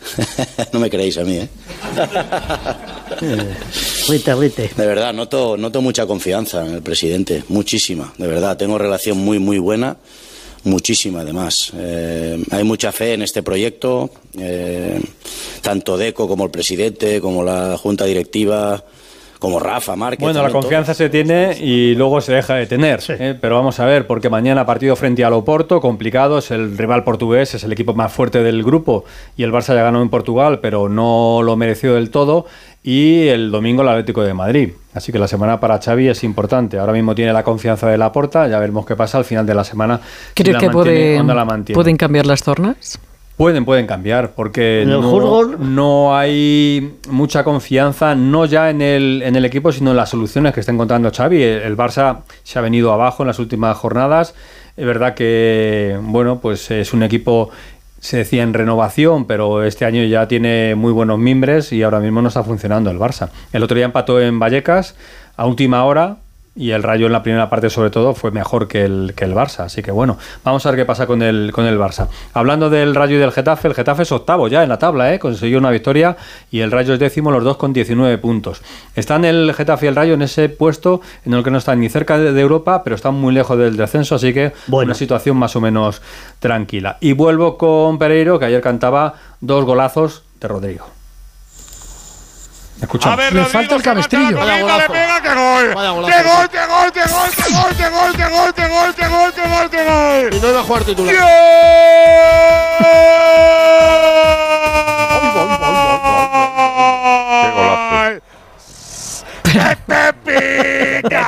no 0.72 0.80
me 0.80 0.90
creéis 0.90 1.16
a 1.18 1.24
mí, 1.24 1.36
¿eh? 1.38 1.48
Rite, 4.08 4.34
rite. 4.34 4.70
De 4.76 4.86
verdad, 4.86 5.12
noto, 5.12 5.56
noto 5.56 5.80
mucha 5.82 6.06
confianza 6.06 6.66
en 6.66 6.74
el 6.74 6.82
presidente, 6.82 7.44
muchísima, 7.48 8.12
de 8.18 8.26
verdad. 8.26 8.56
Tengo 8.56 8.78
relación 8.78 9.18
muy, 9.18 9.38
muy 9.38 9.58
buena, 9.58 9.96
muchísima 10.64 11.20
además. 11.20 11.72
Eh, 11.76 12.42
hay 12.50 12.64
mucha 12.64 12.92
fe 12.92 13.14
en 13.14 13.22
este 13.22 13.42
proyecto, 13.42 14.10
eh, 14.38 15.00
tanto 15.62 15.96
Deco 15.96 16.28
como 16.28 16.44
el 16.44 16.50
presidente, 16.50 17.20
como 17.20 17.42
la 17.42 17.76
junta 17.76 18.04
directiva, 18.04 18.84
como 19.40 19.58
Rafa 19.58 19.96
Márquez. 19.96 20.20
Bueno, 20.20 20.42
la 20.42 20.50
confianza 20.50 20.94
se 20.94 21.08
tiene 21.08 21.56
y 21.58 21.94
luego 21.94 22.20
se 22.20 22.34
deja 22.34 22.54
de 22.54 22.66
tener. 22.66 23.00
¿eh? 23.08 23.34
Pero 23.40 23.56
vamos 23.56 23.80
a 23.80 23.86
ver, 23.86 24.06
porque 24.06 24.28
mañana 24.28 24.66
partido 24.66 24.94
frente 24.94 25.24
al 25.24 25.32
Oporto, 25.32 25.80
complicado, 25.80 26.38
es 26.38 26.50
el 26.50 26.76
rival 26.76 27.02
portugués, 27.02 27.54
es 27.54 27.64
el 27.64 27.72
equipo 27.72 27.94
más 27.94 28.12
fuerte 28.12 28.42
del 28.42 28.62
grupo 28.62 29.04
y 29.36 29.42
el 29.42 29.50
Barça 29.50 29.74
ya 29.74 29.82
ganó 29.82 30.02
en 30.02 30.10
Portugal, 30.10 30.60
pero 30.60 30.88
no 30.88 31.40
lo 31.42 31.56
mereció 31.56 31.94
del 31.94 32.10
todo. 32.10 32.46
Y 32.82 33.28
el 33.28 33.50
domingo 33.50 33.82
el 33.82 33.88
Atlético 33.88 34.22
de 34.22 34.32
Madrid. 34.32 34.70
Así 34.94 35.12
que 35.12 35.18
la 35.18 35.28
semana 35.28 35.60
para 35.60 35.78
Xavi 35.78 36.08
es 36.08 36.24
importante. 36.24 36.78
Ahora 36.78 36.92
mismo 36.94 37.14
tiene 37.14 37.32
la 37.32 37.42
confianza 37.42 37.88
de 37.88 37.98
la 37.98 38.10
porta, 38.10 38.48
ya 38.48 38.58
veremos 38.58 38.86
qué 38.86 38.96
pasa 38.96 39.18
al 39.18 39.24
final 39.24 39.44
de 39.46 39.54
la 39.54 39.64
semana. 39.64 40.00
¿Crees 40.34 40.54
la 40.54 40.60
que 40.60 40.66
mantiene 40.66 40.72
puede- 40.90 41.16
pueden 41.74 41.96
cambiar 41.96 42.26
las 42.26 42.42
tornas? 42.42 42.98
Pueden, 43.36 43.64
pueden 43.64 43.86
cambiar, 43.86 44.32
porque 44.32 44.82
el 44.82 44.90
no, 44.90 45.00
no 45.58 46.16
hay 46.16 46.94
mucha 47.08 47.42
confianza, 47.42 48.14
no 48.14 48.44
ya 48.44 48.68
en 48.68 48.82
el, 48.82 49.22
en 49.24 49.34
el 49.36 49.44
equipo, 49.46 49.72
sino 49.72 49.92
en 49.92 49.96
las 49.96 50.10
soluciones 50.10 50.52
que 50.52 50.60
está 50.60 50.72
encontrando 50.72 51.10
Xavi. 51.10 51.42
El, 51.42 51.62
el 51.62 51.76
Barça 51.76 52.18
se 52.42 52.58
ha 52.58 52.62
venido 52.62 52.92
abajo 52.92 53.22
en 53.22 53.28
las 53.28 53.38
últimas 53.38 53.76
jornadas. 53.78 54.34
Es 54.76 54.84
verdad 54.84 55.14
que, 55.14 55.98
bueno, 56.02 56.38
pues 56.40 56.70
es 56.70 56.92
un 56.92 57.02
equipo, 57.02 57.48
se 58.00 58.16
decía 58.16 58.42
en 58.42 58.54
renovación, 58.54 59.26
pero 59.26 59.62
este 59.62 59.84
año 59.84 60.02
ya 60.04 60.26
tiene 60.26 60.74
muy 60.74 60.92
buenos 60.92 61.18
mimbres 61.18 61.72
y 61.72 61.82
ahora 61.82 62.00
mismo 62.00 62.22
no 62.22 62.28
está 62.28 62.42
funcionando 62.42 62.90
el 62.90 62.98
Barça. 62.98 63.28
El 63.52 63.62
otro 63.62 63.76
día 63.76 63.84
empató 63.84 64.20
en 64.20 64.38
Vallecas 64.38 64.96
a 65.36 65.46
última 65.46 65.84
hora, 65.84 66.16
y 66.60 66.72
el 66.72 66.82
Rayo 66.82 67.06
en 67.06 67.12
la 67.12 67.22
primera 67.22 67.48
parte 67.48 67.70
sobre 67.70 67.88
todo 67.88 68.12
fue 68.14 68.30
mejor 68.32 68.68
que 68.68 68.84
el, 68.84 69.14
que 69.16 69.24
el 69.24 69.34
Barça. 69.34 69.60
Así 69.60 69.82
que 69.82 69.90
bueno, 69.90 70.18
vamos 70.44 70.64
a 70.66 70.70
ver 70.70 70.80
qué 70.80 70.84
pasa 70.84 71.06
con 71.06 71.22
el, 71.22 71.52
con 71.52 71.64
el 71.64 71.78
Barça. 71.78 72.08
Hablando 72.34 72.68
del 72.68 72.94
Rayo 72.94 73.16
y 73.16 73.18
del 73.18 73.32
Getafe, 73.32 73.68
el 73.68 73.74
Getafe 73.74 74.02
es 74.02 74.12
octavo 74.12 74.46
ya 74.46 74.62
en 74.62 74.68
la 74.68 74.78
tabla, 74.78 75.14
¿eh? 75.14 75.18
consiguió 75.18 75.56
una 75.56 75.70
victoria 75.70 76.18
y 76.50 76.60
el 76.60 76.70
Rayo 76.70 76.92
es 76.92 77.00
décimo, 77.00 77.30
los 77.30 77.44
dos 77.44 77.56
con 77.56 77.72
19 77.72 78.18
puntos. 78.18 78.60
Están 78.94 79.24
el 79.24 79.54
Getafe 79.54 79.86
y 79.86 79.88
el 79.88 79.96
Rayo 79.96 80.12
en 80.12 80.20
ese 80.20 80.50
puesto 80.50 81.00
en 81.24 81.32
el 81.32 81.42
que 81.42 81.50
no 81.50 81.56
están 81.56 81.80
ni 81.80 81.88
cerca 81.88 82.18
de, 82.18 82.34
de 82.34 82.40
Europa, 82.42 82.84
pero 82.84 82.94
están 82.94 83.14
muy 83.14 83.32
lejos 83.32 83.56
del 83.56 83.78
descenso, 83.78 84.16
así 84.16 84.34
que 84.34 84.52
Bueno. 84.66 84.88
una 84.88 84.94
situación 84.94 85.38
más 85.38 85.56
o 85.56 85.62
menos 85.62 86.02
tranquila. 86.40 86.98
Y 87.00 87.14
vuelvo 87.14 87.56
con 87.56 87.98
Pereiro, 87.98 88.38
que 88.38 88.44
ayer 88.44 88.60
cantaba 88.60 89.14
dos 89.40 89.64
golazos 89.64 90.24
de 90.38 90.48
Rodrigo. 90.48 90.99
Escuchamos. 92.80 93.32
Le 93.32 93.44
falta 93.44 93.74
el 93.76 93.82
cabestrillo. 93.82 94.36
Vaya 94.38 94.60
golazo. 94.60 94.92
¡Qué 94.92 96.22
gol, 96.22 96.48
qué 96.48 96.66
gol, 96.66 96.92
qué 96.92 97.02
gol, 97.02 97.30
qué 97.32 97.46
gol, 97.52 97.76
qué 97.76 97.88
gol, 97.88 98.14
qué 98.16 98.28
gol, 98.28 98.54
qué 98.54 98.68
gol, 98.68 98.94
qué 98.94 99.08
gol, 99.08 99.32
qué 99.34 99.48
gol, 99.48 99.70
qué 99.70 99.84
gol! 99.84 100.34
Y 100.34 100.40
no 100.40 100.50
iba 100.50 100.60
a 100.60 100.62
jugar 100.62 100.84
titular. 100.84 101.14
¡Qué 101.14 101.20
golazo! 107.54 108.20
¡Que 109.42 109.76
te 109.86 110.12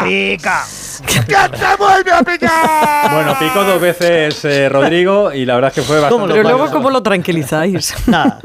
pica! 0.04 0.64
¡Que 1.06 1.21
te 1.21 1.76
vuelve 1.78 2.12
a 2.12 2.23
picar! 2.23 3.12
Bueno, 3.12 3.35
picó 3.38 3.64
dos 3.64 3.80
veces 3.80 4.44
eh, 4.44 4.68
Rodrigo 4.68 5.32
y 5.32 5.44
la 5.44 5.54
verdad 5.54 5.68
es 5.68 5.75
que 5.75 5.82
fue 5.82 6.00
bastante. 6.00 6.32
Pero 6.35 6.42
luego, 6.42 6.71
¿cómo 6.71 6.90
lo 6.90 7.02
tranquilizáis? 7.02 7.94
Nada, 8.06 8.38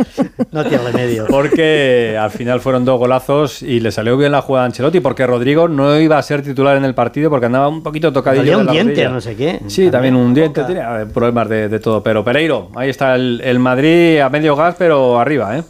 no 0.52 0.64
tiene 0.66 0.84
remedio. 0.84 1.26
Porque 1.28 2.18
al 2.20 2.32
final 2.32 2.60
fueron 2.62 2.86
dos 2.86 2.98
golazos 3.00 3.62
y 3.62 3.80
le 3.80 3.92
salió 3.92 4.18
bien 4.18 4.32
la 4.32 4.42
jugada 4.42 4.66
a 4.66 4.68
Ancelotti 4.68 5.00
porque 5.00 5.26
Rodrigo 5.28 5.68
no 5.68 5.98
iba 6.00 6.18
a 6.18 6.22
ser 6.24 6.42
titular 6.42 6.78
en 6.78 6.86
el 6.86 6.96
partido 6.96 7.30
porque 7.30 7.46
andaba 7.46 7.68
un 7.68 7.84
poquito 7.84 8.12
tocadillo. 8.12 8.44
De 8.44 8.56
un 8.58 8.66
la 8.66 8.72
diente, 8.72 8.94
rodilla. 8.94 9.10
no 9.10 9.22
sé 9.22 9.36
qué. 9.36 9.62
Sí, 9.68 9.90
también 9.92 10.16
un 10.16 10.34
diente, 10.34 10.64
tenía 10.64 11.06
problemas 11.14 11.48
de, 11.50 11.70
de 11.70 11.80
todo. 11.80 12.02
Pero 12.04 12.24
Pereiro, 12.24 12.70
ahí 12.76 12.90
está 12.90 13.16
el, 13.16 13.42
el 13.44 13.60
Madrid 13.60 14.20
a 14.20 14.30
medio 14.30 14.56
gas, 14.56 14.76
pero 14.78 15.20
arriba, 15.20 15.58
¿eh? 15.58 15.64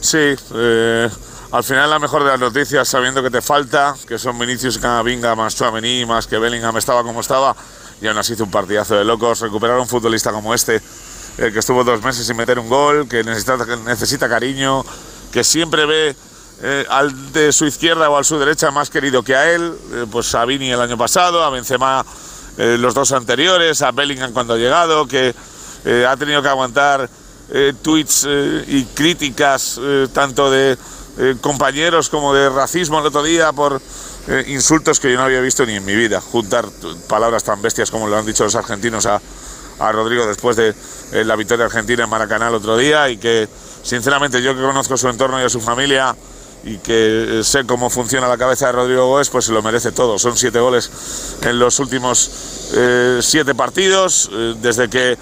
Sí, 0.00 0.34
eh, 0.56 1.08
al 1.52 1.62
final 1.62 1.90
la 1.90 1.98
mejor 1.98 2.24
de 2.24 2.30
las 2.30 2.40
noticias, 2.40 2.88
sabiendo 2.88 3.22
que 3.22 3.30
te 3.30 3.42
falta, 3.42 3.94
que 4.08 4.18
son 4.18 4.38
Vinicius, 4.38 4.78
Camavinga, 4.78 5.34
más 5.34 5.54
Chouameni, 5.54 6.06
más 6.06 6.26
que 6.26 6.38
Bellingham 6.38 6.78
estaba 6.78 7.02
como 7.02 7.20
estaba, 7.20 7.54
y 8.00 8.06
aún 8.06 8.16
así 8.16 8.32
hizo 8.32 8.44
un 8.44 8.50
partidazo 8.50 8.94
de 8.94 9.04
locos. 9.04 9.40
Recuperar 9.40 9.76
a 9.76 9.80
un 9.82 9.86
futbolista 9.86 10.32
como 10.32 10.54
este, 10.54 10.80
que 11.36 11.58
estuvo 11.58 11.84
dos 11.84 12.02
meses 12.02 12.26
sin 12.26 12.38
meter 12.38 12.58
un 12.58 12.70
gol, 12.70 13.06
que 13.06 13.22
necesita, 13.22 13.58
necesita 13.84 14.30
cariño, 14.30 14.82
que 15.30 15.44
siempre 15.44 15.84
ve 15.84 16.16
eh, 16.62 16.86
al 16.88 17.32
de 17.32 17.52
su 17.52 17.66
izquierda 17.66 18.08
o 18.08 18.16
al 18.16 18.24
su 18.24 18.38
derecha 18.38 18.70
más 18.70 18.88
querido 18.88 19.22
que 19.22 19.36
a 19.36 19.52
él, 19.52 19.74
eh, 19.92 20.06
pues 20.10 20.34
a 20.34 20.46
Vini 20.46 20.70
el 20.70 20.80
año 20.80 20.96
pasado, 20.96 21.44
a 21.44 21.50
Benzema 21.50 22.06
eh, 22.56 22.76
los 22.78 22.94
dos 22.94 23.12
anteriores, 23.12 23.82
a 23.82 23.90
Bellingham 23.90 24.32
cuando 24.32 24.54
ha 24.54 24.56
llegado, 24.56 25.06
que 25.06 25.34
ha 26.08 26.16
tenido 26.16 26.40
que 26.40 26.48
aguantar 26.48 27.10
tweets 27.82 28.24
y 28.68 28.84
críticas 28.94 29.80
tanto 30.12 30.48
de 30.48 30.78
eh, 31.18 31.36
compañeros 31.40 32.08
como 32.08 32.32
de 32.32 32.48
racismo 32.48 32.98
el 32.98 33.06
otro 33.06 33.22
día 33.22 33.52
por 33.52 33.80
eh, 34.28 34.44
insultos 34.48 34.98
que 34.98 35.10
yo 35.12 35.18
no 35.18 35.24
había 35.24 35.40
visto 35.40 35.66
ni 35.66 35.74
en 35.74 35.84
mi 35.84 35.94
vida. 35.94 36.20
Juntar 36.20 36.64
palabras 37.06 37.44
tan 37.44 37.60
bestias 37.60 37.90
como 37.90 38.08
lo 38.08 38.16
han 38.16 38.24
dicho 38.24 38.44
los 38.44 38.54
argentinos 38.54 39.04
a, 39.04 39.20
a 39.78 39.92
Rodrigo 39.92 40.26
después 40.26 40.56
de 40.56 40.74
eh, 41.12 41.24
la 41.24 41.36
victoria 41.36 41.66
argentina 41.66 42.04
en 42.04 42.10
Maracaná 42.10 42.48
el 42.48 42.54
otro 42.54 42.78
día 42.78 43.10
y 43.10 43.18
que 43.18 43.46
sinceramente 43.82 44.42
yo 44.42 44.54
que 44.54 44.62
conozco 44.62 44.96
su 44.96 45.08
entorno 45.08 45.38
y 45.38 45.44
a 45.44 45.50
su 45.50 45.60
familia 45.60 46.16
y 46.64 46.78
que 46.78 47.42
sé 47.44 47.66
cómo 47.66 47.90
funciona 47.90 48.26
la 48.26 48.38
cabeza 48.38 48.66
de 48.66 48.72
Rodrigo 48.72 49.08
Góez, 49.08 49.28
pues 49.28 49.44
se 49.44 49.52
lo 49.52 49.62
merece 49.62 49.92
todo. 49.92 50.18
Son 50.18 50.36
siete 50.36 50.60
goles 50.60 50.90
en 51.42 51.58
los 51.58 51.80
últimos 51.80 52.30
siete 53.20 53.54
partidos, 53.56 54.30
desde 54.62 54.88
que 54.88 55.18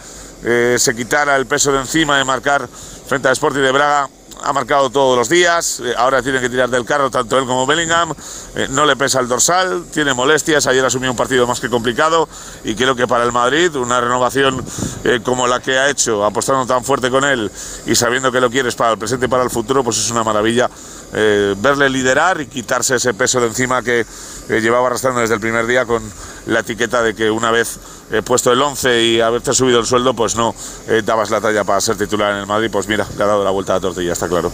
se 0.78 0.94
quitara 0.94 1.37
el 1.37 1.47
peso 1.47 1.73
de 1.73 1.80
encima 1.80 2.18
de 2.18 2.25
marcar 2.25 2.68
frente 3.06 3.28
a 3.28 3.32
Sporting 3.32 3.62
de 3.62 3.73
Braga. 3.73 4.11
Ha 4.42 4.52
marcado 4.52 4.90
todos 4.90 5.16
los 5.18 5.28
días, 5.28 5.80
eh, 5.80 5.94
ahora 5.97 6.23
tiene 6.23 6.40
que 6.40 6.49
tirar 6.49 6.70
del 6.70 6.85
carro 6.85 7.11
tanto 7.11 7.38
él 7.38 7.47
como 7.47 7.66
Bellingham, 7.66 8.12
eh, 8.54 8.68
no 8.70 8.87
le 8.87 8.97
pesa 8.97 9.20
el 9.20 9.28
dorsal, 9.28 9.85
tiene 9.92 10.14
molestias, 10.14 10.66
ayer 10.66 10.85
asumió 10.85 11.11
un 11.11 11.16
partido 11.16 11.47
más 11.47 11.61
que 11.61 11.68
complicado 11.68 12.28
y 12.64 12.75
creo 12.75 12.97
que 12.97 13.06
para 13.06 13.25
el 13.25 13.32
Madrid 13.32 13.75
una 13.76 14.00
renovación 14.00 14.64
eh, 15.04 15.20
como 15.23 15.47
la 15.47 15.61
que 15.61 15.78
ha 15.78 15.90
hecho, 15.90 16.25
apostando 16.25 16.66
tan 16.66 16.85
fuerte 16.85 17.11
con 17.11 17.25
él 17.25 17.50
y 17.87 17.94
sabiendo 17.94 18.32
que 18.32 18.40
lo 18.40 18.50
quieres 18.50 18.75
para 18.75 18.92
el 18.92 18.99
presente 18.99 19.26
y 19.26 19.28
para 19.28 19.42
el 19.42 19.50
futuro, 19.50 19.85
pues 19.85 19.99
es 19.99 20.11
una 20.11 20.25
maravilla 20.25 20.70
verle 21.12 21.90
liderar 21.90 22.40
y 22.40 22.47
quitarse 22.47 22.94
ese 22.94 23.12
peso 23.14 23.40
de 23.40 23.49
encima 23.49 23.82
que 23.82 24.06
llevaba 24.49 24.87
arrastrando 24.87 25.20
desde 25.20 25.35
el 25.35 25.40
primer 25.40 25.66
día 25.66 25.85
con 25.85 26.00
la 26.47 26.61
etiqueta 26.61 27.02
de 27.02 27.14
que 27.14 27.30
una 27.30 27.50
vez 27.50 27.78
eh, 28.11 28.23
puesto 28.23 28.52
el 28.52 28.61
11 28.61 29.02
y 29.02 29.20
haberte 29.20 29.52
subido 29.52 29.80
el 29.80 29.87
sueldo, 29.87 30.14
pues 30.14 30.37
no 30.37 30.54
eh, 30.88 31.02
dabas 31.04 31.30
la 31.30 31.40
talla 31.40 31.64
para 31.64 31.80
ser 31.80 31.97
titular 31.97 32.32
en 32.32 32.38
el 32.38 32.47
Madrid, 32.47 32.68
pues 32.70 32.88
mira, 32.88 33.06
le 33.16 33.23
ha 33.23 33.26
dado 33.26 33.44
la 33.44 33.50
vuelta 33.50 33.73
a 33.73 33.76
la 33.76 33.80
tortilla, 33.80 34.12
está 34.12 34.28
claro. 34.28 34.50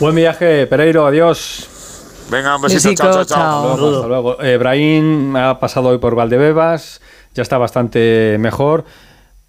Buen 0.00 0.14
viaje, 0.14 0.66
Pereiro, 0.66 1.06
adiós. 1.06 1.68
Venga, 2.30 2.56
un 2.56 2.62
besito, 2.62 2.94
chao, 2.94 3.12
chao, 3.12 3.24
chao. 3.24 3.70
Hasta 3.70 3.80
luego. 3.80 3.96
Hasta 3.96 4.08
luego. 4.08 4.42
Eh, 4.42 4.56
Brahim 4.58 5.36
ha 5.36 5.58
pasado 5.58 5.88
hoy 5.88 5.98
por 5.98 6.14
Valdebebas, 6.14 7.00
ya 7.34 7.42
está 7.42 7.58
bastante 7.58 8.36
mejor. 8.38 8.84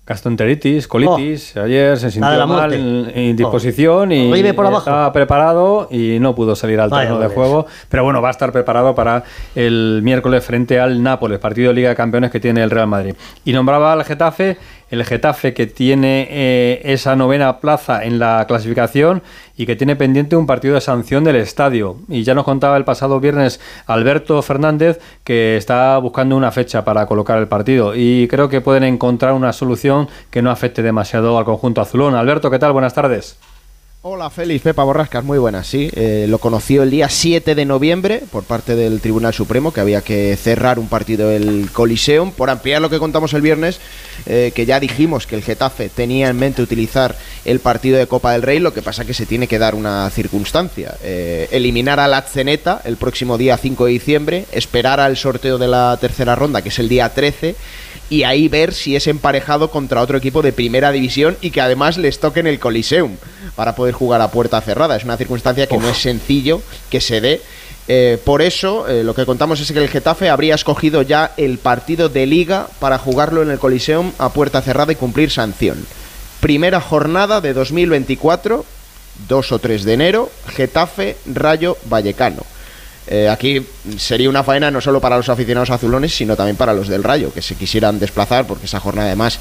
Gastroenteritis, 0.10 0.88
colitis, 0.88 1.56
ayer 1.56 1.96
se 2.00 2.10
sintió 2.10 2.44
Oh. 2.44 2.48
mal, 2.48 2.74
indisposición 3.16 4.12
y 4.12 4.54
por 4.54 4.66
abajo. 4.66 4.80
estaba 4.80 5.14
preparado 5.14 5.88
y 5.92 6.18
no 6.20 6.34
pudo 6.34 6.56
salir 6.56 6.80
al 6.80 6.90
terreno 6.90 7.20
de 7.20 7.28
juego. 7.28 7.68
Pero 7.90 8.04
bueno, 8.04 8.20
va 8.20 8.30
a 8.30 8.32
estar 8.32 8.52
preparado 8.52 8.96
para 8.96 9.24
el 9.54 10.02
miércoles 10.04 10.44
frente 10.44 10.80
al 10.80 11.04
Nápoles, 11.04 11.38
partido 11.38 11.70
de 11.70 11.76
Liga 11.76 11.90
de 11.90 11.96
Campeones 11.96 12.32
que 12.32 12.40
tiene 12.40 12.64
el 12.64 12.72
Real 12.72 12.88
Madrid. 12.88 13.14
Y 13.46 13.54
nombraba 13.54 13.94
al 13.94 14.04
Getafe, 14.04 14.58
el 14.90 15.06
Getafe 15.06 15.54
que 15.54 15.68
tiene 15.68 16.28
eh, 16.30 16.82
esa 16.86 17.16
novena 17.16 17.60
plaza 17.60 18.04
en 18.04 18.20
la 18.20 18.46
clasificación 18.48 19.22
y 19.56 19.66
que 19.66 19.76
tiene 19.76 19.96
pendiente 19.96 20.36
un 20.36 20.48
partido 20.48 20.76
de 20.76 20.82
sanción 20.82 21.24
del 21.24 21.36
estadio. 21.36 21.98
Y 22.08 22.24
ya 22.24 22.34
nos 22.34 22.46
contaba 22.46 22.78
el 22.78 22.86
pasado 22.86 23.20
viernes 23.20 23.60
Alberto 23.88 24.42
Fernández 24.42 25.00
que 25.24 25.58
está 25.58 25.98
buscando 25.98 26.38
una 26.38 26.52
fecha 26.52 26.84
para 26.84 27.06
colocar 27.06 27.38
el 27.38 27.48
partido 27.48 27.96
y 27.96 28.28
creo 28.28 28.50
que 28.50 28.62
pueden 28.62 28.84
encontrar 28.84 29.34
una 29.34 29.54
solución 29.54 30.08
que 30.30 30.42
no 30.42 30.52
afecte 30.52 30.82
demasiado 30.82 31.38
al 31.38 31.46
conjunto 31.46 31.82
azulón. 31.82 32.16
Alberto, 32.16 32.50
¿qué 32.50 32.60
tal? 32.60 32.74
Buenas 32.74 32.94
tardes. 32.94 33.38
Hola 34.02 34.30
Félix, 34.30 34.62
Pepa 34.62 34.86
Borrascas, 34.86 35.26
muy 35.26 35.40
buenas, 35.40 35.68
sí. 35.68 35.90
Eh, 35.94 36.26
lo 36.30 36.38
conoció 36.38 36.84
el 36.84 36.90
día 36.90 37.10
7 37.10 37.54
de 37.54 37.66
noviembre 37.66 38.24
por 38.32 38.46
parte 38.46 38.74
del 38.74 39.02
Tribunal 39.02 39.34
Supremo 39.34 39.74
que 39.74 39.82
había 39.82 40.02
que 40.02 40.38
cerrar 40.38 40.80
un 40.80 40.88
partido 40.88 41.28
del 41.28 41.70
Coliseum. 41.74 42.32
Por 42.32 42.50
ampliar 42.50 42.82
lo 42.82 42.90
que 42.90 42.98
contamos 42.98 43.34
el 43.34 43.42
viernes, 43.42 43.82
eh, 44.26 44.54
que 44.56 44.66
ya 44.66 44.80
dijimos 44.80 45.28
que 45.28 45.36
el 45.36 45.44
Getafe 45.44 45.90
tenía 45.90 46.30
en 46.30 46.38
mente 46.38 46.62
utilizar 46.62 47.18
el 47.44 47.60
partido 47.60 47.98
de 47.98 48.08
Copa 48.08 48.32
del 48.32 48.42
Rey, 48.42 48.60
lo 48.60 48.74
que 48.74 48.82
pasa 48.82 49.04
que 49.04 49.14
se 49.14 49.26
tiene 49.26 49.48
que 49.48 49.60
dar 49.60 49.76
una 49.76 50.10
circunstancia. 50.12 50.96
Eh, 51.04 51.50
eliminar 51.52 52.00
a 52.00 52.08
la 52.08 52.22
Zeneta 52.22 52.82
el 52.86 52.96
próximo 52.96 53.38
día 53.38 53.58
5 53.58 53.84
de 53.84 53.92
diciembre, 53.92 54.46
esperar 54.54 55.02
al 55.02 55.18
sorteo 55.18 55.58
de 55.58 55.68
la 55.68 55.98
tercera 56.00 56.36
ronda, 56.36 56.62
que 56.62 56.70
es 56.70 56.80
el 56.80 56.88
día 56.88 57.14
13, 57.14 57.54
y 58.10 58.24
ahí 58.24 58.48
ver 58.48 58.74
si 58.74 58.96
es 58.96 59.08
emparejado 59.08 59.70
contra 59.70 60.02
otro 60.02 60.18
equipo 60.18 60.42
de 60.42 60.52
primera 60.52 60.92
división 60.92 61.38
y 61.42 61.52
que 61.52 61.62
además 61.62 61.98
les 61.98 62.20
toque 62.20 62.40
en 62.40 62.48
el 62.48 62.60
Coliseum 62.60 63.16
para 63.56 63.76
poder 63.76 63.94
jugar 63.94 64.22
a 64.22 64.32
puerta 64.32 64.60
cerrada. 64.62 64.96
Es 64.96 65.04
una 65.04 65.18
circunstancia 65.18 65.68
que 65.68 65.78
no 65.78 65.90
es 65.90 65.98
sencillo 65.98 66.62
que 66.90 67.02
se 67.02 67.22
dé. 67.22 67.42
Eh, 67.88 68.20
por 68.24 68.42
eso, 68.42 68.88
eh, 68.88 69.04
lo 69.04 69.16
que 69.16 69.26
contamos 69.26 69.60
es 69.60 69.72
que 69.72 69.80
el 69.80 69.90
Getafe 69.90 70.30
habría 70.30 70.56
escogido 70.56 71.02
ya 71.02 71.34
el 71.38 71.58
partido 71.58 72.08
de 72.08 72.26
liga 72.26 72.68
para 72.80 73.00
jugarlo 73.00 73.42
en 73.42 73.50
el 73.50 73.60
Coliseum 73.60 74.12
a 74.18 74.30
puerta 74.30 74.62
cerrada 74.62 74.92
y 74.92 74.96
cumplir 74.96 75.32
sanción. 75.32 75.86
Primera 76.40 76.82
jornada 76.82 77.42
de 77.42 77.54
2024, 77.54 78.64
2 79.28 79.52
o 79.52 79.60
3 79.60 79.84
de 79.84 79.94
enero, 79.94 80.32
Getafe, 80.56 81.18
Rayo, 81.26 81.78
Vallecano. 81.86 82.44
Eh, 83.12 83.28
aquí 83.28 83.66
sería 83.98 84.30
una 84.30 84.44
faena 84.44 84.70
no 84.70 84.82
solo 84.82 85.02
para 85.02 85.18
los 85.18 85.30
aficionados 85.30 85.72
azulones, 85.72 86.16
sino 86.16 86.36
también 86.36 86.56
para 86.56 86.76
los 86.76 86.88
del 86.88 87.04
Rayo, 87.04 87.34
que 87.34 87.42
se 87.42 87.56
quisieran 87.56 87.98
desplazar, 87.98 88.46
porque 88.46 88.68
esa 88.68 88.80
jornada 88.80 89.08
además, 89.08 89.40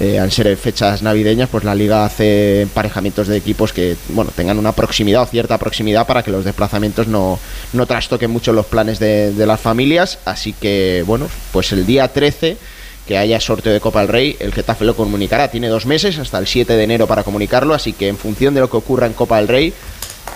eh, 0.00 0.18
al 0.18 0.30
ser 0.30 0.54
fechas 0.58 1.00
navideñas, 1.00 1.48
pues 1.48 1.64
la 1.64 1.74
liga 1.74 2.04
hace 2.04 2.60
emparejamientos 2.60 3.26
de 3.26 3.38
equipos 3.38 3.72
que 3.72 3.96
bueno 4.10 4.30
tengan 4.36 4.58
una 4.58 4.72
proximidad 4.72 5.22
o 5.22 5.26
cierta 5.26 5.56
proximidad 5.56 6.06
para 6.06 6.22
que 6.22 6.30
los 6.30 6.44
desplazamientos 6.44 7.06
no, 7.08 7.38
no 7.72 7.86
trastoquen 7.86 8.30
mucho 8.30 8.52
los 8.52 8.66
planes 8.66 8.98
de, 8.98 9.32
de 9.32 9.46
las 9.46 9.60
familias. 9.60 10.18
Así 10.26 10.52
que 10.52 11.02
bueno, 11.06 11.26
pues 11.52 11.72
el 11.72 11.86
día 11.86 12.08
13 12.08 12.58
que 13.06 13.16
haya 13.16 13.40
sorteo 13.40 13.72
de 13.72 13.80
Copa 13.80 14.00
del 14.00 14.08
Rey, 14.08 14.36
el 14.40 14.52
Getafe 14.52 14.84
lo 14.84 14.96
comunicará. 14.96 15.48
Tiene 15.48 15.68
dos 15.68 15.86
meses, 15.86 16.18
hasta 16.18 16.38
el 16.38 16.46
7 16.46 16.76
de 16.76 16.82
enero 16.82 17.06
para 17.06 17.22
comunicarlo, 17.22 17.72
así 17.72 17.92
que 17.92 18.08
en 18.08 18.18
función 18.18 18.52
de 18.52 18.60
lo 18.60 18.68
que 18.68 18.76
ocurra 18.76 19.06
en 19.06 19.12
Copa 19.12 19.36
del 19.36 19.46
Rey, 19.46 19.72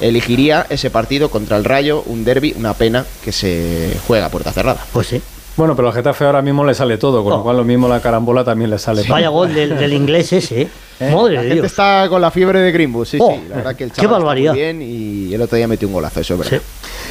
elegiría 0.01 0.67
ese 0.71 0.91
partido 0.91 1.31
contra 1.31 1.57
el 1.57 1.65
Rayo, 1.65 2.03
un 2.07 2.25
derby, 2.25 2.55
una 2.57 2.75
pena 2.75 3.05
que 3.25 3.33
se 3.33 3.97
juega 4.07 4.27
a 4.27 4.31
puerta 4.31 4.53
cerrada. 4.53 4.85
Pues 4.93 5.09
sí. 5.09 5.21
Bueno, 5.57 5.77
pero 5.77 5.89
al 5.89 5.95
Getafe 5.95 6.25
ahora 6.25 6.41
mismo 6.41 6.65
le 6.65 6.73
sale 6.75 6.97
todo, 6.97 7.23
con 7.23 7.33
lo 7.33 7.39
Oh. 7.41 7.43
cual 7.43 7.57
lo 7.59 7.65
mismo 7.65 7.87
la 7.89 8.01
carambola 8.01 8.45
también 8.45 8.71
le 8.71 8.79
sale. 8.79 9.03
Vaya 9.09 9.29
gol 9.29 9.53
del, 9.53 9.77
del 9.77 9.93
inglés 9.93 10.33
ese, 10.33 10.63
¿eh? 11.01 11.15
Madre 11.15 11.35
La 11.35 11.43
de 11.43 11.49
gente 11.49 11.55
Dios. 11.55 11.67
está 11.67 12.07
con 12.09 12.21
la 12.23 12.31
fiebre 12.31 12.61
de 12.61 12.73
Greenwood, 12.73 13.05
sí, 13.07 13.19
Oh, 13.21 13.33
sí. 13.35 13.43
La 13.49 13.57
verdad 13.57 13.77
que 13.77 13.85
el 13.85 13.91
qué 13.93 14.01
chaval 14.03 14.23
está 14.23 14.51
muy 14.53 14.59
bien 14.59 14.81
y 14.83 15.35
el 15.35 15.43
otro 15.43 15.57
día 15.57 15.67
metió 15.69 15.89
un 15.89 15.95
golazo, 15.95 16.21
eso 16.21 16.35
es 16.35 16.41
verdad. 16.41 16.61